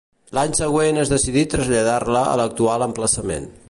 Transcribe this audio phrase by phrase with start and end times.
[0.37, 3.53] L'any següent es decidí traslladar-la a l'actual emplaçament.